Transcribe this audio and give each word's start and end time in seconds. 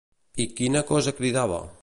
I 0.45 0.47
quina 0.61 0.83
cosa 0.93 1.15
cridava? 1.21 1.63